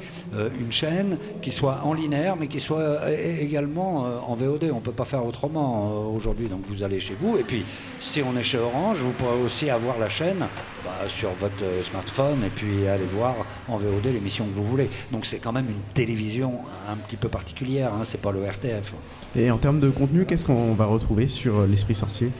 une 0.60 0.72
chaîne 0.72 1.18
qui 1.42 1.50
soit 1.50 1.80
en 1.84 1.92
linéaire, 1.92 2.36
mais 2.36 2.48
qui 2.48 2.60
soit 2.60 3.10
également 3.40 4.06
en 4.26 4.34
VOD. 4.34 4.70
On 4.72 4.76
ne 4.76 4.80
peut 4.80 4.92
pas 4.92 5.04
faire 5.04 5.24
autrement 5.24 6.10
aujourd'hui. 6.14 6.48
Donc 6.48 6.60
vous 6.68 6.82
allez 6.82 7.00
chez 7.00 7.14
vous. 7.20 7.36
Et 7.36 7.42
puis, 7.42 7.64
si 8.00 8.22
on 8.22 8.36
est 8.36 8.42
chez 8.42 8.58
Orange, 8.58 8.98
vous 8.98 9.12
pourrez 9.12 9.40
aussi 9.44 9.70
avoir 9.70 9.98
la 9.98 10.08
chaîne 10.08 10.46
bah, 10.84 11.08
sur 11.08 11.30
votre 11.40 11.64
smartphone 11.90 12.44
et 12.44 12.50
puis 12.50 12.86
aller 12.86 13.04
voir 13.04 13.34
en 13.68 13.76
VOD 13.76 14.06
l'émission 14.12 14.46
que 14.46 14.54
vous 14.54 14.64
voulez. 14.64 14.88
Donc 15.12 15.26
c'est 15.26 15.38
quand 15.38 15.52
même 15.52 15.68
une 15.68 15.92
télévision 15.94 16.60
un 16.88 16.96
petit 16.96 17.16
peu 17.16 17.28
particulière, 17.28 17.92
hein, 17.94 18.04
c'est 18.04 18.20
pas 18.20 18.32
le 18.32 18.44
RTF. 18.44 18.94
Et 19.36 19.50
en 19.50 19.58
termes 19.58 19.80
de 19.80 19.90
contenu, 19.90 20.24
qu'est-ce 20.26 20.44
qu'on 20.44 20.74
va 20.74 20.86
retrouver 20.86 21.28
sur 21.28 21.66
l'Esprit 21.66 21.94
Sorcier? 21.94 22.30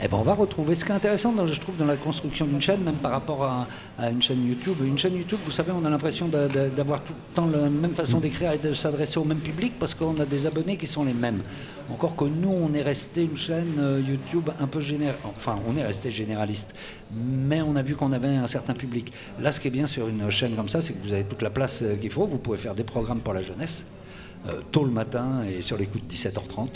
Eh 0.00 0.08
ben, 0.08 0.16
on 0.16 0.22
va 0.22 0.34
retrouver. 0.34 0.74
Ce 0.74 0.84
qui 0.84 0.90
est 0.90 0.94
intéressant, 0.94 1.32
dans, 1.32 1.46
je 1.46 1.60
trouve, 1.60 1.76
dans 1.76 1.86
la 1.86 1.96
construction 1.96 2.46
d'une 2.46 2.60
chaîne, 2.60 2.80
même 2.82 2.96
par 2.96 3.12
rapport 3.12 3.44
à, 3.44 3.66
une 4.10 4.22
chaîne 4.22 4.46
YouTube, 4.46 4.76
une 4.84 4.98
chaîne 4.98 5.16
YouTube, 5.16 5.38
vous 5.44 5.52
savez, 5.52 5.72
on 5.72 5.84
a 5.84 5.90
l'impression 5.90 6.28
d'avoir 6.28 7.00
tout 7.02 7.12
le 7.12 7.34
temps 7.34 7.46
la 7.46 7.68
même 7.68 7.94
façon 7.94 8.18
d'écrire 8.18 8.52
et 8.52 8.58
de 8.58 8.72
s'adresser 8.74 9.18
au 9.18 9.24
même 9.24 9.38
public 9.38 9.74
parce 9.78 9.94
qu'on 9.94 10.18
a 10.18 10.24
des 10.24 10.46
abonnés 10.46 10.76
qui 10.76 10.86
sont 10.86 11.04
les 11.04 11.14
mêmes. 11.14 11.42
Encore 11.92 12.16
que 12.16 12.24
nous, 12.24 12.50
on 12.50 12.72
est 12.74 12.82
resté 12.82 13.24
une 13.24 13.36
chaîne 13.36 13.74
euh, 13.78 14.00
YouTube 14.00 14.48
un 14.58 14.66
peu 14.66 14.80
générale. 14.80 15.16
Enfin, 15.24 15.58
on 15.68 15.76
est 15.76 15.84
resté 15.84 16.10
généraliste, 16.10 16.74
mais 17.14 17.60
on 17.60 17.76
a 17.76 17.82
vu 17.82 17.94
qu'on 17.94 18.12
avait 18.12 18.28
un 18.28 18.46
certain 18.46 18.72
public. 18.72 19.12
Là, 19.38 19.52
ce 19.52 19.60
qui 19.60 19.68
est 19.68 19.70
bien 19.70 19.86
sur 19.86 20.08
une 20.08 20.30
chaîne 20.30 20.56
comme 20.56 20.68
ça, 20.68 20.80
c'est 20.80 20.94
que 20.94 21.06
vous 21.06 21.12
avez 21.12 21.24
toute 21.24 21.42
la 21.42 21.50
place 21.50 21.82
euh, 21.82 21.96
qu'il 21.96 22.10
faut. 22.10 22.24
Vous 22.24 22.38
pouvez 22.38 22.58
faire 22.58 22.74
des 22.74 22.84
programmes 22.84 23.20
pour 23.20 23.34
la 23.34 23.42
jeunesse. 23.42 23.84
Euh, 24.46 24.60
tôt 24.72 24.84
le 24.84 24.90
matin 24.90 25.42
et 25.48 25.62
sur 25.62 25.78
les 25.78 25.86
coups 25.86 26.06
de 26.06 26.12
17h30. 26.12 26.68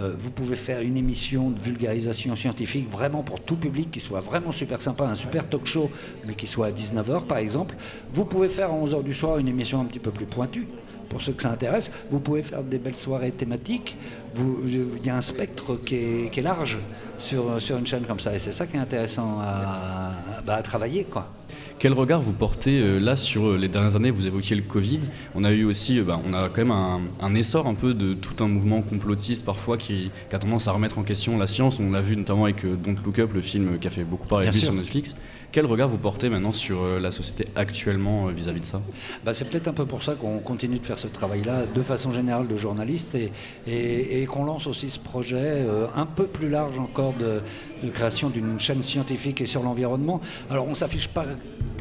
Euh, 0.00 0.12
vous 0.18 0.30
pouvez 0.30 0.56
faire 0.56 0.80
une 0.80 0.96
émission 0.96 1.50
de 1.50 1.60
vulgarisation 1.60 2.34
scientifique 2.34 2.90
vraiment 2.90 3.22
pour 3.22 3.40
tout 3.40 3.54
public 3.54 3.92
qui 3.92 4.00
soit 4.00 4.18
vraiment 4.18 4.50
super 4.50 4.82
sympa, 4.82 5.04
un 5.04 5.14
super 5.14 5.48
talk 5.48 5.64
show, 5.64 5.88
mais 6.26 6.34
qui 6.34 6.48
soit 6.48 6.66
à 6.66 6.70
19h 6.72 7.26
par 7.26 7.38
exemple. 7.38 7.76
Vous 8.12 8.24
pouvez 8.24 8.48
faire 8.48 8.72
à 8.72 8.74
11h 8.74 9.04
du 9.04 9.14
soir 9.14 9.38
une 9.38 9.46
émission 9.46 9.80
un 9.80 9.84
petit 9.84 10.00
peu 10.00 10.10
plus 10.10 10.26
pointue 10.26 10.66
pour 11.08 11.22
ceux 11.22 11.34
que 11.34 11.44
ça 11.44 11.52
intéresse. 11.52 11.92
Vous 12.10 12.18
pouvez 12.18 12.42
faire 12.42 12.64
des 12.64 12.78
belles 12.78 12.96
soirées 12.96 13.30
thématiques. 13.30 13.96
Il 14.36 15.06
y 15.06 15.10
a 15.10 15.16
un 15.16 15.20
spectre 15.20 15.76
qui 15.86 15.94
est, 15.94 16.42
large 16.42 16.78
sur, 17.20 17.60
sur, 17.60 17.78
une 17.78 17.86
chaîne 17.86 18.02
comme 18.02 18.18
ça. 18.18 18.34
Et 18.34 18.40
c'est 18.40 18.50
ça 18.50 18.66
qui 18.66 18.76
est 18.76 18.80
intéressant 18.80 19.38
à, 19.40 20.14
bah, 20.44 20.56
à 20.56 20.62
travailler. 20.62 21.04
Quoi. 21.04 21.30
Quel 21.78 21.92
regard 21.92 22.22
vous 22.22 22.32
portez 22.32 22.80
euh, 22.80 22.98
là 22.98 23.16
sur 23.16 23.48
euh, 23.48 23.56
les 23.58 23.68
dernières 23.68 23.96
années? 23.96 24.10
Vous 24.10 24.26
évoquiez 24.26 24.54
le 24.56 24.62
Covid. 24.62 25.00
On 25.34 25.44
a 25.44 25.50
eu 25.50 25.64
aussi, 25.64 25.98
euh, 25.98 26.04
bah, 26.04 26.20
on 26.24 26.32
a 26.32 26.48
quand 26.48 26.64
même 26.64 26.70
un, 26.70 27.34
essor 27.34 27.66
un 27.66 27.74
peu 27.74 27.94
de 27.94 28.14
tout 28.14 28.42
un 28.42 28.48
mouvement 28.48 28.80
complotiste 28.80 29.44
parfois 29.44 29.76
qui, 29.76 30.10
a 30.32 30.38
tendance 30.38 30.68
à 30.68 30.72
remettre 30.72 30.98
en 30.98 31.02
question 31.02 31.36
la 31.36 31.46
science. 31.46 31.80
On 31.80 31.90
l'a 31.90 32.00
vu 32.00 32.16
notamment 32.16 32.44
avec 32.44 32.64
Don't 32.64 32.96
Look 33.04 33.18
Up, 33.18 33.32
le 33.34 33.42
film 33.42 33.78
qui 33.78 33.86
a 33.86 33.90
fait 33.90 34.04
beaucoup 34.04 34.26
parler 34.26 34.46
de 34.46 34.52
sur 34.52 34.72
Netflix. 34.72 35.16
Quel 35.52 35.66
regard 35.66 35.88
vous 35.88 35.98
portez 35.98 36.28
maintenant 36.28 36.52
sur 36.52 36.84
la 36.98 37.12
société 37.12 37.46
actuellement 37.54 38.26
vis-à-vis 38.26 38.60
de 38.60 38.64
ça? 38.64 38.80
Bah, 39.24 39.34
C'est 39.34 39.44
peut-être 39.44 39.68
un 39.68 39.72
peu 39.72 39.86
pour 39.86 40.02
ça 40.02 40.14
qu'on 40.14 40.38
continue 40.38 40.80
de 40.80 40.86
faire 40.86 40.98
ce 40.98 41.06
travail-là 41.06 41.66
de 41.72 41.82
façon 41.82 42.10
générale 42.10 42.48
de 42.48 42.56
journaliste 42.56 43.14
et, 43.14 43.30
et, 43.68 44.26
qu'on 44.26 44.44
lance 44.44 44.66
aussi 44.66 44.90
ce 44.90 44.98
projet 44.98 45.64
un 45.94 46.06
peu 46.06 46.24
plus 46.24 46.48
large 46.48 46.78
encore 46.80 47.14
de, 47.14 47.40
de 47.84 47.90
création 47.90 48.30
d'une 48.30 48.58
chaîne 48.58 48.82
scientifique 48.82 49.40
et 49.40 49.46
sur 49.46 49.62
l'environnement. 49.62 50.20
Alors 50.50 50.66
on 50.66 50.74
s'affiche 50.74 51.06
pas 51.06 51.24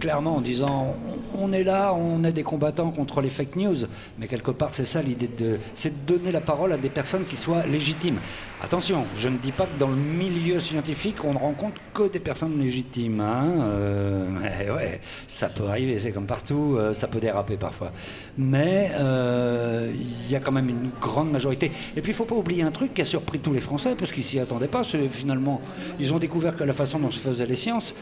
clairement 0.04 0.36
en 0.36 0.42
disant 0.42 0.98
on, 1.34 1.54
est 1.54 1.64
là, 1.64 1.94
on 1.94 2.26
est 2.26 2.34
des 2.34 2.44
combattants 2.44 2.92
contre 2.92 3.22
les 3.22 3.30
fake 3.30 3.56
news, 3.56 3.78
mais 4.20 4.28
quelque 4.28 4.52
part 4.52 4.72
c'est 4.74 4.84
ça 4.84 5.02
l'idée 5.02 5.30
de, 5.30 5.60
c'est 5.76 6.06
de 6.06 6.14
donner 6.14 6.34
la 6.34 6.42
parole 6.42 6.74
à 6.74 6.78
des 6.78 6.90
personnes 6.90 7.24
qui 7.24 7.38
soient 7.38 7.66
légitimes. 7.66 8.20
Attention, 8.62 9.06
je 9.16 9.30
ne 9.30 9.38
dis 9.38 9.54
pas 9.54 9.66
que 9.66 9.80
dans 9.80 9.88
le 9.88 9.96
milieu 9.96 10.60
scientifique 10.60 11.24
on 11.24 11.34
ne 11.34 11.38
rencontre 11.38 11.80
que 11.94 12.10
des 12.10 12.20
personnes 12.20 12.60
légitimes. 12.60 13.22
Hein, 13.22 13.46
euh, 13.62 14.76
ouais, 14.76 15.00
ça 15.26 15.48
peut 15.48 15.68
arriver, 15.70 15.98
c'est 16.00 16.12
comme 16.12 16.26
partout, 16.26 16.76
euh, 16.78 16.94
ça 16.94 17.08
peut 17.08 17.22
déraper 17.22 17.56
parfois. 17.56 17.94
Mais 18.38 18.92
euh, 18.96 19.90
il 19.94 20.13
y 20.34 20.38
a 20.38 20.40
quand 20.40 20.52
même 20.52 20.70
une 20.70 20.90
grande 21.02 21.32
majorité. 21.32 21.72
Et 21.96 22.02
puis 22.02 22.12
il 22.12 22.14
ne 22.14 22.18
faut 22.18 22.26
pas 22.26 22.36
oublier 22.36 22.64
un 22.64 22.72
truc 22.72 22.94
qui 22.94 23.02
a 23.02 23.06
surpris 23.06 23.40
tous 23.40 23.54
les 23.54 23.62
Français, 23.62 23.96
parce 23.98 24.12
qu'ils 24.12 24.24
s'y 24.24 24.40
attendaient 24.40 24.68
pas. 24.68 24.84
Finalement, 24.84 25.62
ils 26.00 26.14
ont 26.14 26.20
découvert 26.20 26.56
que 26.56 26.64
la 26.64 26.74
façon 26.74 27.00
dont 27.00 27.12
se 27.12 27.20
faisaient 27.20 27.46
les 27.46 27.56
sciences, 27.56 27.94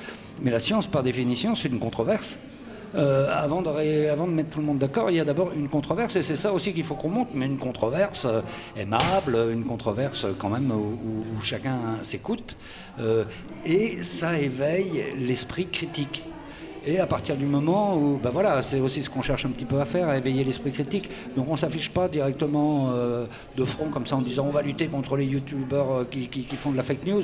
mais 0.42 0.52
la 0.52 0.60
science 0.60 0.88
par 0.88 1.04
définition 1.04 1.56
c'est 1.56 1.70
une 1.70 1.80
controverse. 1.80 2.40
Euh, 2.94 3.28
avant, 3.34 3.62
de, 3.62 4.26
mettre 4.26 4.50
tout 4.50 4.60
le 4.60 4.66
monde 4.66 4.78
d'accord, 4.78 5.10
il 5.10 5.16
y 5.16 5.20
a 5.20 5.26
d'abord 5.26 5.54
une 5.54 5.70
controverse, 5.70 6.16
et 6.18 6.24
c'est 6.24 6.36
ça 6.36 6.52
aussi 6.52 6.74
qu'il 6.74 6.84
faut 6.84 6.96
qu'on 6.96 7.10
monte, 7.10 7.30
mais 7.34 7.46
une 7.46 7.58
controverse 7.58 8.26
euh, 8.26 8.42
aimable, 8.76 9.38
une 9.52 9.64
controverse 9.64 10.28
quand 10.38 10.50
même 10.50 10.72
où, 10.72 11.42
chacun 11.42 11.80
s'écoute, 12.02 12.58
euh, 13.00 13.24
et 13.66 14.04
ça 14.04 14.38
éveille 14.38 15.06
l'esprit 15.18 15.68
critique. 15.68 16.26
Et 16.86 17.00
à 17.00 17.06
partir 17.06 17.38
du 17.38 17.46
moment 17.46 17.96
où, 17.96 18.20
ben 18.22 18.32
voilà, 18.32 18.64
c'est 18.64 18.80
aussi 18.80 19.04
ce 19.04 19.10
qu'on 19.10 19.22
cherche 19.22 19.46
un 19.46 19.50
petit 19.50 19.66
peu 19.66 19.80
à 19.80 19.86
faire, 19.86 20.10
à 20.10 20.18
éveiller 20.18 20.44
l'esprit 20.44 20.72
critique. 20.72 21.10
Donc 21.36 21.48
on 21.48 21.54
ne 21.54 21.58
s'affiche 21.58 21.90
pas 21.92 22.08
directement 22.08 22.92
de 23.56 23.66
front 23.66 23.90
comme 23.90 24.06
ça 24.06 24.16
en 24.16 24.22
disant 24.22 24.46
on 24.48 24.52
va 24.52 24.62
lutter 24.62 24.88
contre 24.88 25.16
les 25.16 25.26
youtubeurs 25.26 26.10
qui, 26.10 26.28
qui, 26.28 26.56
font 26.56 26.72
de 26.72 26.78
la 26.78 26.84
fake 26.84 27.06
news 27.06 27.24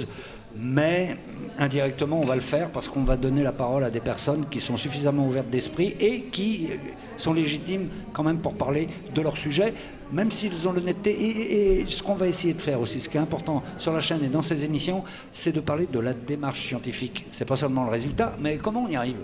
mais 0.59 1.17
indirectement 1.59 2.19
on 2.19 2.25
va 2.25 2.35
le 2.35 2.41
faire 2.41 2.69
parce 2.69 2.87
qu'on 2.87 3.03
va 3.03 3.15
donner 3.17 3.43
la 3.43 3.51
parole 3.51 3.83
à 3.83 3.89
des 3.89 3.99
personnes 3.99 4.45
qui 4.49 4.59
sont 4.59 4.77
suffisamment 4.77 5.27
ouvertes 5.27 5.49
d'esprit 5.49 5.95
et 5.99 6.23
qui 6.23 6.69
sont 7.15 7.33
légitimes 7.33 7.89
quand 8.13 8.23
même 8.23 8.39
pour 8.39 8.53
parler 8.53 8.87
de 9.13 9.21
leur 9.21 9.37
sujet, 9.37 9.73
même 10.11 10.31
s'ils 10.31 10.67
ont 10.67 10.71
l'honnêteté. 10.71 11.11
Et, 11.11 11.81
et, 11.81 11.85
ce 11.87 12.01
qu'on 12.01 12.15
va 12.15 12.27
essayer 12.27 12.53
de 12.53 12.61
faire 12.61 12.79
aussi, 12.79 12.99
ce 12.99 13.09
qui 13.09 13.17
est 13.17 13.21
important 13.21 13.63
sur 13.77 13.93
la 13.93 14.01
chaîne 14.01 14.23
et 14.23 14.29
dans 14.29 14.41
ces 14.41 14.65
émissions, 14.65 15.03
c'est 15.31 15.51
de 15.51 15.59
parler 15.59 15.87
de 15.91 15.99
la 15.99 16.13
démarche 16.13 16.61
scientifique. 16.61 17.25
C'est 17.31 17.45
pas 17.45 17.55
seulement 17.55 17.85
le 17.85 17.91
résultat, 17.91 18.35
mais 18.39 18.57
comment 18.57 18.85
on 18.87 18.89
y 18.89 18.95
arrive? 18.95 19.17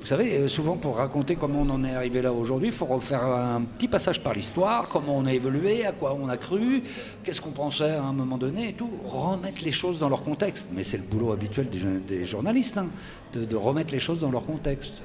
Vous 0.00 0.06
savez, 0.06 0.32
euh, 0.38 0.48
souvent 0.48 0.76
pour 0.76 0.96
raconter 0.96 1.36
comment 1.36 1.60
on 1.60 1.70
en 1.70 1.84
est 1.84 1.94
arrivé 1.94 2.22
là 2.22 2.32
aujourd'hui, 2.32 2.68
il 2.68 2.74
faut 2.74 2.86
refaire 2.86 3.22
un 3.22 3.60
petit 3.60 3.86
passage 3.86 4.22
par 4.22 4.32
l'histoire, 4.32 4.88
comment 4.88 5.16
on 5.16 5.26
a 5.26 5.32
évolué, 5.34 5.84
à 5.84 5.92
quoi 5.92 6.16
on 6.18 6.28
a 6.28 6.38
cru, 6.38 6.82
qu'est-ce 7.22 7.40
qu'on 7.40 7.50
pensait 7.50 7.90
à 7.90 8.02
un 8.02 8.14
moment 8.14 8.38
donné 8.38 8.70
et 8.70 8.72
tout, 8.72 8.90
remettre 9.04 9.62
les 9.62 9.72
choses 9.72 9.98
dans 9.98 10.08
leur 10.08 10.22
contexte. 10.22 10.68
Mais 10.74 10.82
c'est 10.84 10.96
le 10.96 11.02
boulot 11.02 11.32
habituel 11.32 11.68
des, 11.68 12.24
journalistes, 12.24 12.78
hein, 12.78 12.88
de, 13.34 13.56
remettre 13.56 13.92
les 13.92 13.98
choses 14.00 14.20
dans 14.20 14.30
leur 14.30 14.46
contexte. 14.46 15.02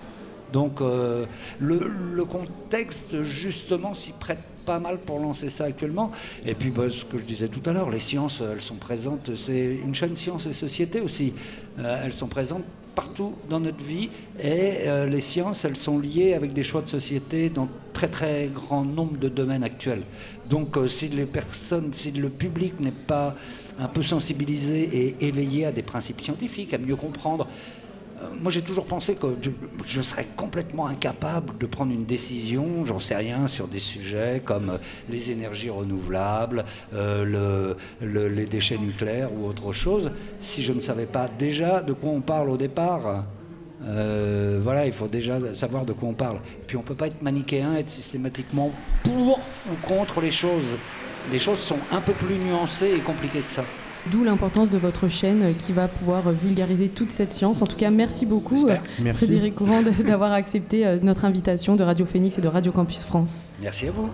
Donc 0.53 0.79
euh, 0.79 1.25
le, 1.59 2.23
contexte, 2.23 3.21
justement, 3.23 3.93
s'y 3.93 4.13
prête 4.13 4.39
pas 4.65 4.79
mal 4.79 4.97
pour 4.99 5.19
lancer 5.19 5.49
ça 5.49 5.65
actuellement. 5.65 6.11
Et 6.45 6.55
puis, 6.55 6.71
bah, 6.71 6.89
ce 6.89 7.03
que 7.03 7.17
je 7.17 7.23
disais 7.23 7.49
tout 7.49 7.61
à 7.69 7.73
l'heure, 7.73 7.89
les 7.89 7.99
sciences, 7.99 8.41
elles 8.41 8.61
sont 8.61 8.75
présentes. 8.75 9.31
C'est 9.35 9.75
une 9.75 9.93
chaîne 9.93 10.15
Sciences 10.15 10.47
et 10.47 10.53
Société 10.53 11.01
aussi. 11.01 11.33
Euh, 11.79 12.01
elles 12.03 12.13
sont 12.13 12.27
présentes 12.27 12.63
partout 12.95 13.33
dans 13.49 13.59
notre 13.59 13.83
vie 13.83 14.09
et 14.39 14.87
euh, 14.87 15.05
les 15.05 15.21
sciences, 15.21 15.65
elles 15.65 15.77
sont 15.77 15.99
liées 15.99 16.33
avec 16.33 16.53
des 16.53 16.63
choix 16.63 16.81
de 16.81 16.87
société 16.87 17.49
dans 17.49 17.67
très 17.93 18.07
très 18.07 18.49
grand 18.53 18.83
nombre 18.83 19.17
de 19.17 19.29
domaines 19.29 19.63
actuels. 19.63 20.03
Donc 20.49 20.77
euh, 20.77 20.87
si 20.87 21.09
les 21.09 21.25
personnes, 21.25 21.91
si 21.93 22.11
le 22.11 22.29
public 22.29 22.79
n'est 22.79 22.91
pas 22.91 23.35
un 23.79 23.87
peu 23.87 24.01
sensibilisé 24.01 24.83
et 24.83 25.27
éveillé 25.27 25.65
à 25.65 25.71
des 25.71 25.81
principes 25.81 26.21
scientifiques, 26.21 26.73
à 26.73 26.77
mieux 26.77 26.95
comprendre 26.95 27.47
moi 28.41 28.51
j'ai 28.51 28.61
toujours 28.61 28.85
pensé 28.85 29.15
que 29.15 29.27
je, 29.85 30.01
serais 30.01 30.27
complètement 30.35 30.87
incapable 30.87 31.57
de 31.57 31.65
prendre 31.65 31.91
une 31.91 32.05
décision, 32.05 32.85
j'en 32.85 32.99
sais 32.99 33.15
rien, 33.15 33.47
sur 33.47 33.67
des 33.67 33.79
sujets 33.79 34.41
comme 34.43 34.71
euh, 34.71 34.77
les 35.09 35.31
énergies 35.31 35.69
renouvelables, 35.69 36.65
euh, 36.93 37.73
les 38.01 38.45
déchets 38.45 38.77
nucléaires 38.77 39.29
ou 39.33 39.47
autre 39.47 39.73
chose, 39.73 40.11
si 40.39 40.63
je 40.63 40.73
ne 40.73 40.79
savais 40.79 41.05
pas 41.05 41.29
déjà 41.39 41.81
de 41.81 41.93
quoi 41.93 42.11
on 42.11 42.21
parle 42.21 42.49
au 42.49 42.57
départ. 42.57 43.25
voilà, 44.61 44.85
il 44.85 44.93
faut 44.93 45.07
déjà 45.07 45.39
savoir 45.55 45.85
de 45.85 45.93
quoi 45.93 46.09
on 46.09 46.13
parle. 46.13 46.39
puis 46.67 46.77
on 46.77 46.81
ne 46.81 46.85
peut 46.85 46.95
pas 46.95 47.07
être 47.07 47.21
manichéen, 47.21 47.75
être 47.75 47.89
systématiquement 47.89 48.71
pour 49.03 49.39
ou 49.69 49.75
contre 49.87 50.21
les 50.21 50.31
choses. 50.31 50.77
Les 51.31 51.39
choses 51.39 51.59
sont 51.59 51.79
un 51.91 52.01
peu 52.01 52.13
plus 52.13 52.35
nuancées 52.35 52.93
et 52.95 52.99
compliquées 52.99 53.41
que 53.41 53.51
ça. 53.51 53.63
D'où 54.11 54.23
l'importance 54.23 54.69
de 54.69 54.77
votre 54.77 55.07
chaîne 55.07 55.55
qui 55.55 55.71
va 55.71 55.87
pouvoir 55.87 56.31
vulgariser 56.31 56.89
toute 56.89 57.11
cette 57.11 57.33
science. 57.33 57.61
En 57.61 57.65
tout 57.65 57.77
cas, 57.77 57.89
merci 57.89 58.25
beaucoup, 58.25 58.55
merci. 58.99 59.25
Frédéric 59.25 59.55
Courant, 59.55 59.81
d'avoir 60.05 60.31
accepté 60.31 60.85
euh, 60.85 60.97
notre 61.01 61.25
invitation 61.25 61.75
de 61.75 61.83
Radio 61.83 62.05
Phoenix 62.05 62.37
et 62.37 62.41
de 62.41 62.47
Radio 62.47 62.71
Campus 62.71 63.03
France. 63.03 63.43
Merci 63.61 63.87
à 63.87 63.91
vous. 63.91 64.09